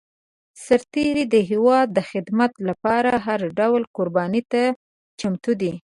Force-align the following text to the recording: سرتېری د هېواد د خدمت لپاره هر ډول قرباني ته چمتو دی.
سرتېری 0.63 1.23
د 1.33 1.35
هېواد 1.49 1.87
د 1.93 1.99
خدمت 2.09 2.51
لپاره 2.67 3.11
هر 3.25 3.39
ډول 3.59 3.81
قرباني 3.95 4.41
ته 4.51 4.63
چمتو 5.19 5.51
دی. 5.61 5.73